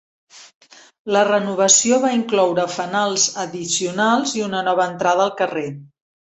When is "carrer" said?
5.45-5.71